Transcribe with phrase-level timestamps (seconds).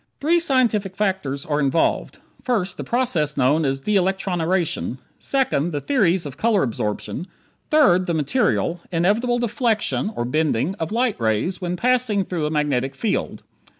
[0.19, 6.25] Three scientific factors are involved: First, the process known as de electroniration; second, the theories
[6.25, 7.27] of color absorption;
[7.69, 13.43] third, the material, inevitable deflection (bending) of light rays when passing through a magnetic field.